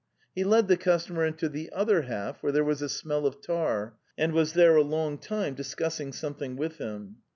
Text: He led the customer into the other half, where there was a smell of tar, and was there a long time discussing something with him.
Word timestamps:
He 0.33 0.43
led 0.43 0.67
the 0.67 0.77
customer 0.77 1.27
into 1.27 1.47
the 1.47 1.69
other 1.71 2.01
half, 2.01 2.41
where 2.41 2.51
there 2.51 2.63
was 2.63 2.81
a 2.81 2.89
smell 2.89 3.27
of 3.27 3.39
tar, 3.39 3.93
and 4.17 4.33
was 4.33 4.53
there 4.53 4.75
a 4.75 4.81
long 4.81 5.19
time 5.19 5.53
discussing 5.53 6.11
something 6.11 6.55
with 6.55 6.79
him. 6.79 7.17